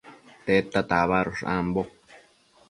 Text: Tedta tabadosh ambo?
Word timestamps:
Tedta 0.45 0.81
tabadosh 0.89 1.43
ambo? 1.57 1.81